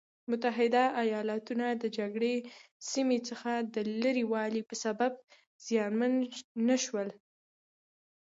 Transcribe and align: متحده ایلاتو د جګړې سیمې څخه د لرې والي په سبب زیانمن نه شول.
متحده 0.29 0.83
ایلاتو 1.01 1.53
د 1.83 1.85
جګړې 1.97 2.35
سیمې 2.91 3.19
څخه 3.29 3.51
د 3.73 3.75
لرې 4.01 4.25
والي 4.33 4.61
په 4.69 4.75
سبب 4.83 5.11
زیانمن 5.65 6.13
نه 6.67 6.77
شول. 6.83 7.09